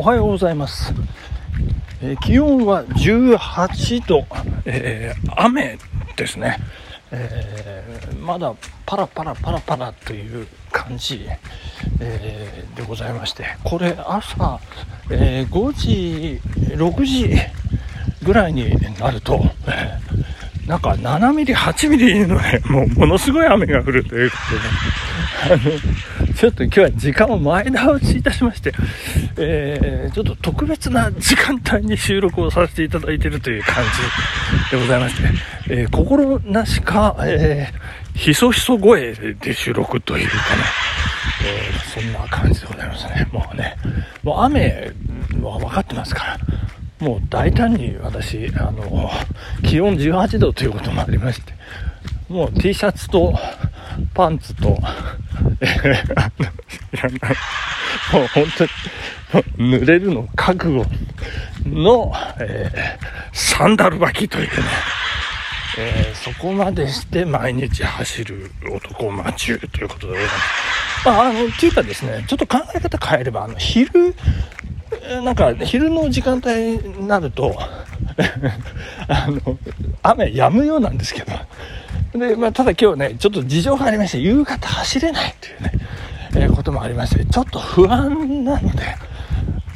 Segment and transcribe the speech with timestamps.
[0.00, 0.94] おはようございます。
[2.00, 4.24] えー気温は18度、
[4.64, 5.76] えー雨
[6.16, 6.56] ですね、
[7.10, 8.54] えーまだ
[8.86, 11.26] パラパラパラパラという感じ、
[12.00, 14.58] えーでございまして、これ朝、
[15.10, 16.40] えー5時、
[16.76, 17.36] 6時
[18.22, 24.36] ぐらいになると、えーなんか7ミリ、8ミリのね、もうものすごい雨が降るというこ
[25.48, 25.99] とで、あの、
[26.40, 28.72] ちょっと今日は時間を前倒しいたしまして、
[29.36, 33.84] えーちょっと特別な時間帯に収録をさせていただいているという感
[34.70, 35.28] じでございまして、
[35.68, 40.40] えー心なしか、えーひそひそ声で収録というかね、
[41.44, 43.28] えーそんな感じでございますね。
[43.30, 43.76] もうね、
[44.22, 44.92] もう雨
[45.42, 46.38] は分かってますから、
[47.06, 49.10] もう大胆に私、あの、
[49.62, 51.52] 気温18度ということもありまして、
[52.30, 53.34] もう T シャツと
[54.14, 54.78] パンツと、
[55.60, 57.36] いらない、
[58.12, 60.86] もう本当に、濡れるの覚悟
[61.66, 64.52] の、えーサンダル履きというね、
[65.78, 70.80] えーそこまでして毎日走る男マチューということでございます。
[71.04, 74.14] まあ、あの、っていうかですね、ちょっと考え方変えれば、あの、昼、
[75.24, 77.56] なんか、昼の時間帯になると、
[79.08, 79.58] あの、
[80.02, 81.32] 雨止むようなんですけど、
[82.14, 85.72] で、まあ、ただ今日ね、ちょっと事情がありまして、夕方走れないというね、
[86.36, 88.82] えーこともありまして、ちょっと不安なので、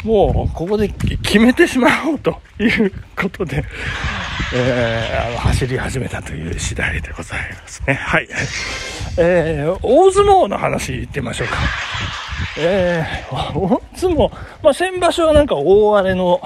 [0.05, 3.65] もうここで決めてしまおうということで、
[4.55, 7.95] えーあの走り始めたという次第でございますね。
[7.95, 8.29] はい。
[9.19, 11.57] えー大相撲の話いってみましょうか。
[12.59, 16.41] えー大相撲、まあ、先場所はなんか大荒れの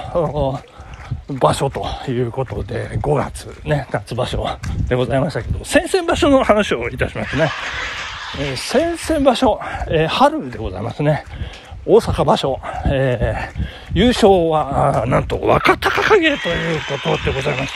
[1.28, 4.46] 場所ということで、5月ね、夏場所
[4.88, 7.50] でございましたけど、先々場所の話をいたしますね。
[8.40, 11.24] えー先々場所、えー春でございますね。
[11.86, 17.74] 大阪場所、えー優勝は、なんと若隆景ということでございまし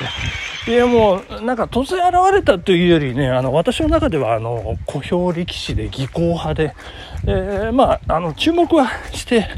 [0.65, 0.71] て。
[0.71, 6.75] いや、もう、なんか突然現れたというよりね、あの、私の中では、あの、小兵力士で技巧派で、
[7.27, 9.49] えまあ、あの、注目はして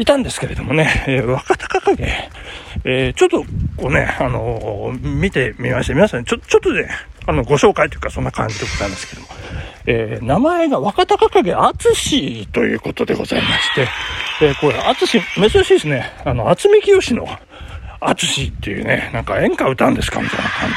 [0.00, 2.08] いたんですけれどもね、えー若隆景、
[2.84, 3.42] えーちょっと、
[3.76, 6.88] こうね、あの見てみまして、皆さん、ちょ、ちょっとね、
[7.26, 9.28] あの、ご紹介というか、そんな感じでございますけども、
[9.86, 13.88] えー名前が若隆景敦ということでございまして、
[14.42, 16.10] えーこれ、敦、珍しいですね。
[16.24, 17.26] あの、渥美清の
[18.00, 20.70] 敦っていうね、なんか演歌歌うんですかみたいな感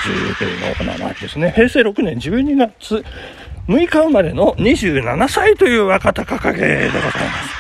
[0.78, 1.54] じの名前ですね。
[1.56, 3.06] 平成6年12月
[3.70, 7.53] 6日生まれの27歳という若隆景でございます。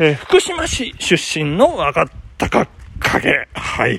[0.00, 2.06] えー福島市出身の若
[2.38, 2.68] 隆
[3.00, 3.48] 景。
[3.54, 3.94] はい。
[3.94, 3.98] え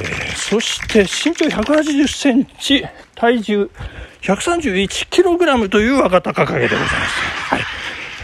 [0.00, 2.84] ーそして身長180センチ、
[3.14, 3.70] 体重
[4.22, 6.94] 131キログラムという若隆景でございます。
[7.54, 7.60] はい。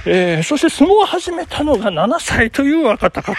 [0.06, 3.36] えーそして相撲を始めたのが7歳という若隆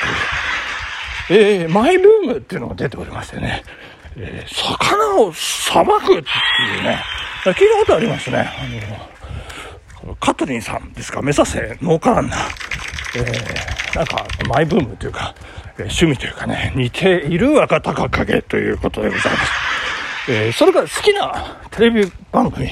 [1.30, 1.36] 景。
[1.36, 3.64] えーマイブームっていうのが出ておりましてね、
[4.18, 6.18] えー魚をさばくってい
[6.80, 7.02] うね、
[7.46, 8.50] 聞いたことありますね。
[10.04, 12.91] あのカトリンさんですか、目指せノーカランナー。
[13.16, 15.36] えーなんか、マイブームというか、
[15.78, 19.52] えー趣味というかね、似ている若隆景ということでございます。
[20.32, 22.70] えーそれから好きなテレビ番組、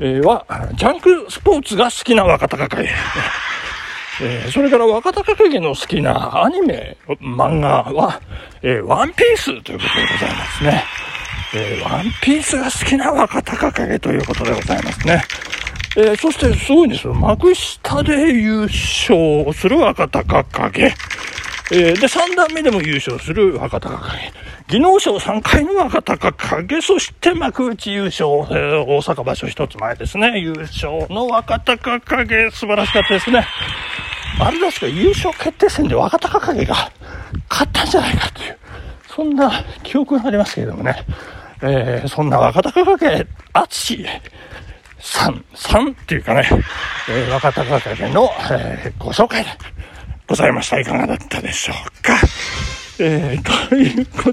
[0.00, 0.44] えは、
[0.74, 2.88] ジャンクスポーツが好きな若隆景。
[4.20, 8.20] えーそれから若隆景の好きなアニメ、漫画は、
[8.62, 10.84] えーワンピースということでございますね。
[11.54, 15.22] えーワンピースが好きな若隆景ということでございますね。
[16.00, 17.12] えー、そしてすごいんですよ。
[17.12, 20.94] 幕下で優勝する若隆景。
[21.72, 24.32] えー、で、3段目でも優勝する若隆景。
[24.68, 26.32] 技能賞3回の若隆
[26.68, 30.38] 景、そして幕内優勝、えー、大阪場所1つ前ですね。
[30.38, 33.44] 優勝の若隆景、素晴らしかったですね。
[34.38, 36.92] あれですか、優勝決定戦で若隆景が
[37.50, 38.58] 勝ったんじゃないかという、
[39.08, 39.50] そんな
[39.82, 40.94] 記憶がありますけれどもね。
[41.60, 44.06] えー、そんな若隆景、熱し、
[45.00, 46.48] 3、3っていうかね、
[47.08, 49.50] えー、若隆景の、えー、ご紹介で
[50.26, 50.80] ございました。
[50.80, 52.14] いかがだったでしょうか。
[53.00, 54.30] えー、というこ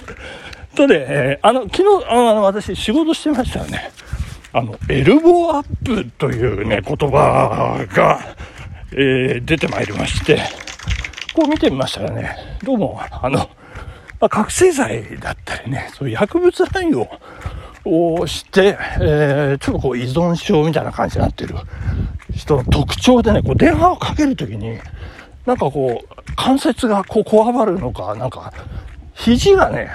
[0.75, 3.91] とで、えー、あの、昨日、あの、私仕事してましたよね。
[4.53, 8.35] あの、エルボーアップというね、言葉が、
[8.91, 10.41] えー、出てまいりまして、
[11.33, 13.47] こう見てみましたらね、どうも、あの、ま
[14.21, 17.07] あ、覚醒剤だったりね、そういう薬物乱用
[17.85, 21.55] をして、えーちょっとこう依存症みたいな感じになってる
[22.35, 24.79] 人の特徴でね、こう電話をかけるときに、
[25.45, 28.51] なんかこう、関節がこう、こわばるのか、なんか、
[29.13, 29.89] 肘がね、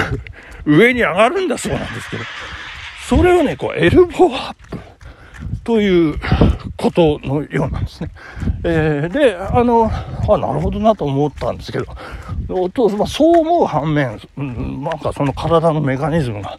[0.66, 2.22] 上に上がるんだそうなんですけど、
[3.08, 4.78] それをね、こう、エルボーアップ
[5.64, 6.18] という
[6.76, 8.10] ことのようなんですね。
[8.64, 9.90] えー、で、あの、
[10.28, 11.86] あ、なるほどなと思ったんですけど、
[12.70, 16.58] とまあ、そう思う反面、うん、なんかその体のメカニズムが、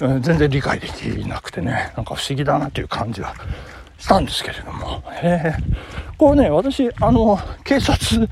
[0.00, 3.34] えー、全然理解できなくてね、なんか不思議だなという感じは
[3.98, 5.54] したんですけれども、え。
[5.56, 8.28] ー、これね、私、あの、警察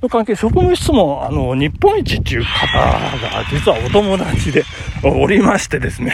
[0.00, 4.64] の関係、職務質問、あの、日本一っていう方が実はお友達で
[5.02, 6.12] おりましてですね、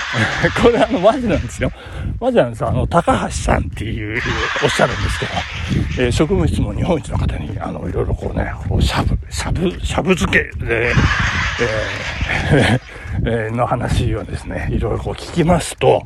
[0.62, 1.70] これあの、マジなんですよ。
[2.20, 4.20] マジなんですあの、高橋さんっていう、
[4.62, 5.32] おっしゃるんですけど、
[6.04, 10.92] えー、職務質問日本一の方に、あの、いろいろこうね、こうしゃぶ、しゃぶ、しゃぶ漬けで、
[11.60, 12.80] えー、
[13.26, 16.02] えー、の話をですね、いろいろこう聞きますと、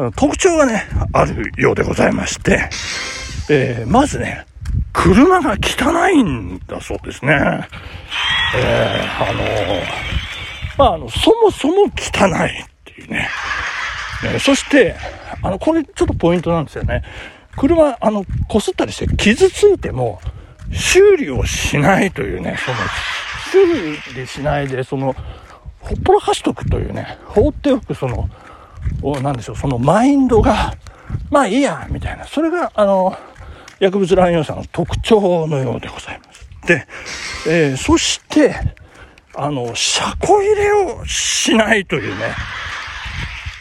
[0.00, 2.70] あの特徴がね、あるようでございまして、
[3.50, 4.46] えー、まずね、
[4.94, 7.34] 車が汚いんだそうですね。
[8.56, 9.42] えー、あの
[10.78, 13.28] まあ、あの、そもそも汚いっていうね。
[14.24, 14.96] え、そして、
[15.42, 17.02] あの、これちょっとポイントなんですよね。
[17.58, 20.18] 車、あの、擦ったりして傷ついても、
[20.72, 22.78] 修理をしないというね、その、
[23.66, 25.14] 修理しないで、その、
[25.80, 28.30] ほっぽらかしとくというね、放っておくその、
[29.22, 30.74] なんでしょう、そのマインドが、
[31.30, 32.26] まあいいや、みたいな。
[32.26, 33.16] それが、あの、
[33.78, 36.46] 薬物乱用者の特徴のようでございます。
[36.66, 36.86] で、
[37.48, 38.54] えー、そして、
[39.34, 42.34] あの、車庫入れをしないというね、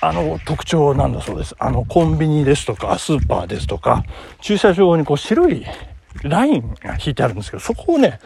[0.01, 1.55] あの、特徴なんだそうです。
[1.59, 4.03] あの、コンビニですとか、スーパーですとか、
[4.41, 5.65] 駐車場にこう白い
[6.23, 8.19] ラインが引いてあるんですけど、そこをね、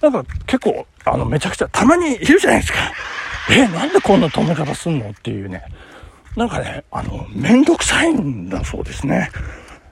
[0.00, 2.78] なんか結構、あの、めちゃくちゃ、たまにいるじゃないですか。
[3.50, 5.10] え、なんでこんな止め方すんの？
[5.10, 5.62] っていうね。
[6.36, 9.30] なんかね、あの、めんどくさいんだそうですね。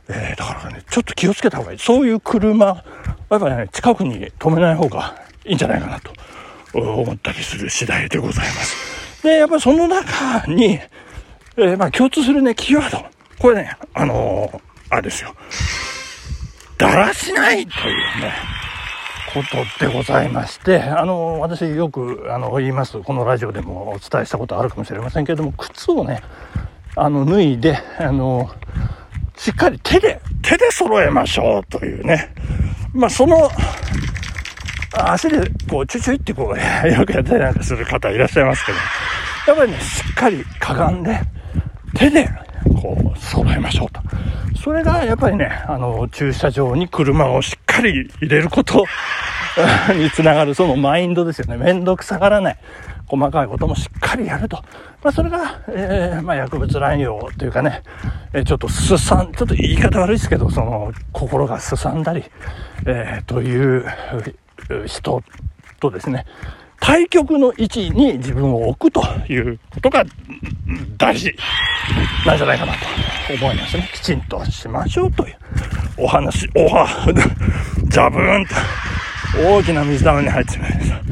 [0.08, 1.78] えー、だからね、ちょっと気をつけた方がいい。
[1.78, 6.12] そういう車、やっぱね、近くに止めない方がいいんじゃないかなと
[6.74, 9.22] 思ったりする次第でございます。
[9.22, 10.80] で、やっぱりその中に、
[11.56, 13.04] えー、まあ共通するね、キーワード。
[13.38, 14.60] これね、あのー、
[14.90, 15.34] あれですよ。
[16.76, 18.34] だらしないというね、
[19.32, 19.42] こ
[19.78, 23.00] とでございまして、あの、私よく、あの、言います。
[23.00, 26.22] このラジオでもお伝えしたことあるかもしれませんけれども、靴をね、
[26.94, 28.50] あの、脱いで、あの、
[29.36, 32.34] しっかり手で、手で揃えましょうというね。
[32.92, 33.50] まあ、その、
[34.94, 36.58] 足でこう、チュチュってこう、
[36.88, 38.78] よくやったりなんかする方いらっしゃいますけど、
[39.48, 41.18] やっぱりね、しっかりかがんで、
[41.94, 42.28] 手で、
[42.80, 44.00] こう、揃えましょうと。
[44.62, 48.84] それが、やっぱりね、あの、駐車場に車をしっかり入れること
[49.94, 51.56] につながる、そのマインドですよね。
[51.56, 52.58] めんどくさがらない。
[53.06, 54.56] 細かいこともしっかりやると。
[55.02, 57.82] まあ、それが、えー、まあ、薬物乱用というかね、
[58.32, 62.24] えー、ちょっとすさん、ちょっと言い方悪いですけど、その、心がすさんだり、
[62.86, 63.84] えー、という
[64.86, 65.22] 人
[65.80, 66.24] とですね、
[66.80, 69.02] 対極の位置に自分を置くと
[69.32, 70.04] いうことが
[70.98, 71.32] 大事
[72.26, 72.78] なんじゃないかなと
[73.34, 73.88] 思いますね。
[73.92, 75.36] きちんとしましょうという
[75.98, 76.88] お話、おは、
[77.86, 78.54] ジャブーンと
[79.36, 81.02] 大きな水玉に入ってしまいました。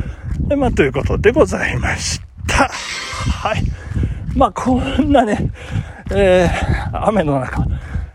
[0.48, 2.68] で、まあ、ということでございました。
[2.68, 3.62] はい。
[4.34, 5.50] まあ、こんなね、
[6.12, 7.66] えー、雨の中、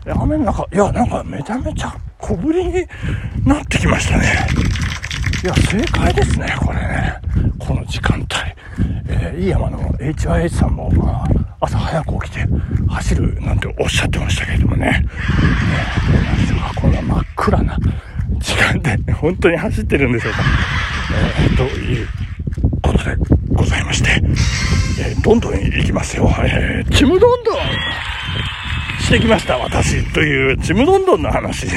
[0.06, 2.86] 雨の中、いや、なんかめちゃめちゃ小降りに
[3.44, 4.46] なってきましたね。
[5.42, 7.20] いや、正解ですね、これね。
[7.58, 8.26] この時間帯。
[9.08, 11.28] えー、いい山の HYH さんも、まあ、
[11.60, 12.46] 朝早く起きて
[12.88, 14.86] 走るなんておっしゃってましたけれどもね。
[14.86, 15.06] ね
[16.12, 16.80] どうなんでしょうか。
[16.80, 17.78] この真っ暗な
[18.40, 20.38] 時間で、本当に走ってるんでしょうか？
[21.38, 22.08] えー、という
[22.82, 23.16] ことで
[23.52, 24.10] ございまして、
[25.00, 26.28] えー、どんどん行きますよ。
[26.44, 27.56] えー、ちむどんどん
[29.00, 30.04] してきました、私。
[30.12, 31.72] というちむどんどんの話で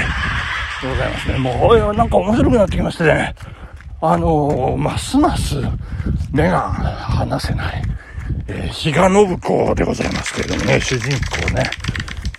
[0.82, 1.38] ございますね。
[1.38, 3.36] もう、なんか面白くなってきましてね。
[4.01, 5.62] あのー、ますます
[6.32, 7.84] 目が離せない、
[8.48, 11.12] えー、比嘉信子でございますけれどもね、主人
[11.46, 11.70] 公ね。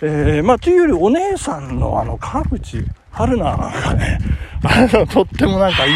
[0.01, 2.83] えー、まあ、というよりお姉さんのあの、川口
[3.21, 4.17] 春菜がね、
[4.63, 5.93] あの、とってもなんかいい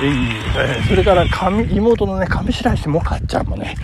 [0.00, 1.24] 演技、えー、それから
[1.70, 3.74] 妹のね、上白石萌歌ちゃんもね、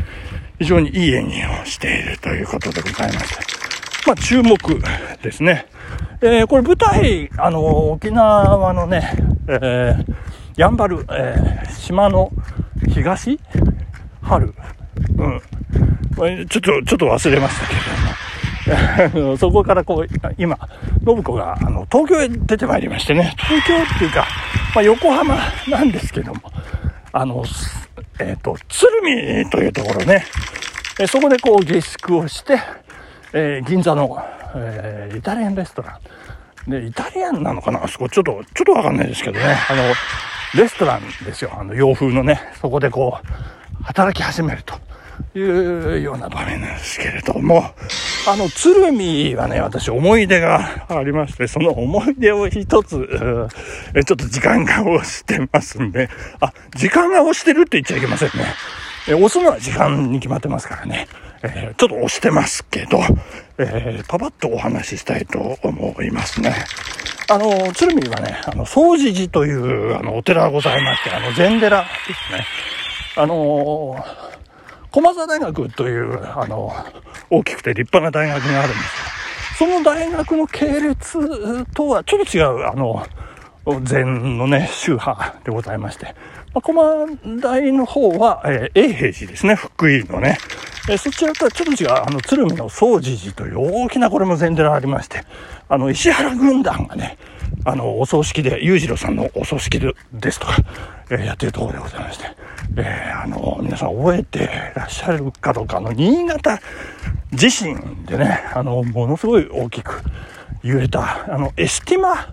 [0.58, 3.44] 非常にいい演技をしているということでございまして、
[4.06, 4.56] まあ、注目
[5.22, 5.66] ですね。
[6.22, 9.12] えー、これ舞台、あの、沖縄のね、
[9.46, 10.14] えー、
[10.56, 12.32] やんばる、えー、島の
[12.88, 13.38] 東？
[14.22, 14.54] 春、
[15.18, 15.40] うん。
[16.48, 18.14] ちょっと、ちょっと忘れましたけども。
[19.36, 20.58] そこからこう、今、
[21.06, 24.26] 信子が、あの、東京へ出てまいりましてね、東京っていうか、
[24.74, 26.40] まあ、横浜なんですけども、
[27.12, 27.44] あの、
[28.18, 30.24] えっ、ー、と、鶴見というところね、
[30.98, 32.58] えそこでこう下宿をして、
[33.32, 34.18] えー、銀座の、
[34.56, 36.00] えー、イタリアンレストラ
[36.66, 36.70] ン。
[36.70, 37.84] で、イタリアンなのかな？
[37.84, 39.82] あそこ、ちょっと、ちょっとわかんないですけどね、あの、
[40.60, 41.52] レストランですよ。
[41.56, 44.74] あの、洋風のね、そこでこう、働き始めると
[45.38, 47.72] いうような場面なんですけれども、
[48.26, 53.50] あの、鶴見はね、私思い出がありまして、その思い出を一つ、
[53.94, 56.08] えちょっと時間が押してますんで、
[56.40, 58.46] あ、時間が押してるって言っちゃいけませんね。
[59.08, 61.06] え押すのは時間に決まってますからね。
[61.42, 62.98] えー、ちょっと押してますけど、
[63.58, 66.64] えー、パパッとお話ししたいと思いますね。
[67.28, 71.86] あの、鶴見はね、あの、総持寺という、あの、お寺がございまして、あの、禅寺で
[72.30, 72.46] すね。
[73.16, 74.04] あの
[74.94, 76.72] 駒沢大学という、あの、
[77.28, 79.58] 大きくて立派な大学があるんです。
[79.58, 83.04] その大学の系列とはちょっと違う、あの、
[83.82, 86.14] 禅のね、宗派でございまして、
[86.54, 87.06] まあ、駒
[87.40, 90.38] 大の方は、えー、永平寺ですね、福井のね。
[90.88, 95.24] えー、そちらとはちょっと違う、あの、鶴見の総持寺という大きなこれも禅寺ありまして、
[95.68, 97.18] あの、石原軍団がね、
[97.64, 100.56] あの、お葬式で、裕次郎さんのお葬式でですとか、
[101.10, 102.24] えー、やってるところでございまして、
[102.76, 106.60] えー、あの、皆さん覚えてらっしゃるかどうか、あの、新潟
[107.32, 110.02] 地震でね、あの、ものすごい大きく
[110.62, 112.28] 揺れた、あの、エスティマ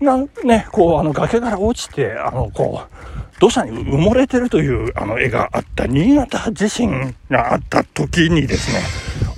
[0.00, 2.98] がね、こう、あの、崖から落ちて、あの、こう、
[3.40, 8.80] 土砂に埋もれてるというあの絵があった新潟地震があった時にですね、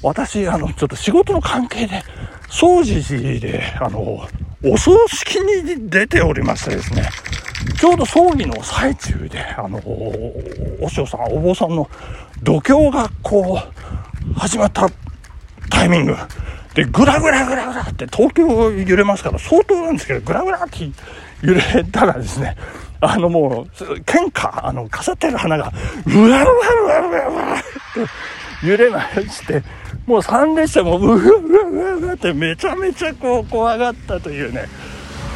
[0.02, 2.02] 私、あの、ちょっと仕事の関係で、
[2.48, 4.26] 総持寺で、あの、
[4.62, 7.08] お葬式に出ておりましてですね、
[7.78, 11.88] ちょうど葬儀の最中で、あの、お師匠さん、お坊さんの
[12.42, 14.88] 度胸がこう、始まった
[15.70, 16.16] タイミング。
[16.74, 20.90] で、ぐらぐらぐらぐらって東京揺れますから相当なんですけど、ぐらぐらって
[21.42, 22.56] 揺れたらですね、
[23.00, 25.72] あのもう、剣か、あの、飾ってる花が、
[26.06, 26.44] うわうわう
[26.84, 29.62] わうわうわって揺れまして、
[30.06, 31.34] もう参列車もうわうわ
[31.68, 34.66] うわうわってめちゃめちゃこう怖がったというね。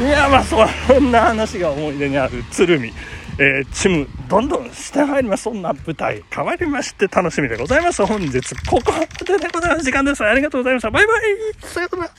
[0.00, 0.56] いや、まあそ
[0.98, 2.92] んな話が思い出にある鶴見。
[3.36, 5.44] えー、チム、どんどんしてまいります。
[5.44, 8.04] そんな舞台、変わりまして楽しみでございます。
[8.06, 9.84] 本日、ここまででございます。
[9.84, 10.24] 時間です。
[10.24, 10.90] ありがとうございました。
[10.90, 11.22] バイバイ
[11.60, 12.10] さよなら